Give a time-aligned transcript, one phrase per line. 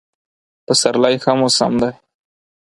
[0.65, 1.91] پسرلی ښه موسم دی.